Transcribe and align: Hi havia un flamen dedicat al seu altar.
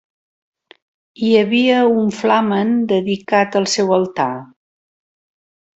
Hi 1.25 1.29
havia 1.41 1.83
un 1.99 2.09
flamen 2.21 2.73
dedicat 2.95 3.61
al 3.61 3.73
seu 3.79 3.95
altar. 4.01 4.31